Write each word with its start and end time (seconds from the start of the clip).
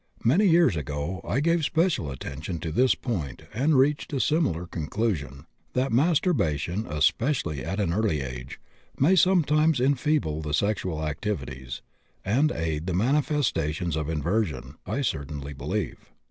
Many 0.23 0.47
years 0.47 0.75
ago 0.75 1.21
I 1.23 1.41
gave 1.41 1.63
special 1.63 2.09
attention 2.09 2.57
to 2.61 2.71
this 2.71 2.95
point 2.95 3.43
and 3.53 3.77
reached 3.77 4.11
a 4.13 4.19
similar 4.19 4.65
conclusion. 4.65 5.45
That 5.73 5.91
masturbation, 5.91 6.87
especially 6.87 7.63
at 7.63 7.79
an 7.79 7.93
early 7.93 8.21
age, 8.21 8.59
may 8.97 9.15
sometimes 9.15 9.79
enfeeble 9.79 10.41
the 10.41 10.55
sexual 10.55 11.05
activities, 11.05 11.83
and 12.25 12.51
aid 12.51 12.87
the 12.87 12.95
manifestations 12.95 13.95
of 13.95 14.09
inversion, 14.09 14.77
I 14.87 15.01
certainly 15.03 15.53
believe. 15.53 15.99